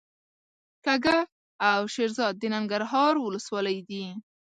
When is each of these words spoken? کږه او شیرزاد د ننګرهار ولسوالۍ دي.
کږه 0.85 1.17
او 1.71 1.79
شیرزاد 1.93 2.33
د 2.41 2.43
ننګرهار 2.55 3.13
ولسوالۍ 3.19 3.79
دي. 3.89 4.05